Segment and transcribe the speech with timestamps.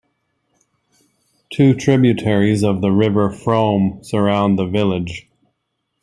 [1.53, 5.27] Two tributaries of the River Frome surround the village.